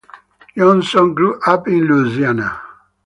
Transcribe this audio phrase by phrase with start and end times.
[0.57, 2.59] Johnson grew up in Louisiana.